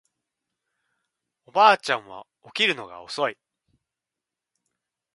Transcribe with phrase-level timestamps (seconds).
[1.45, 3.37] おばあちゃんは起きるのが遅い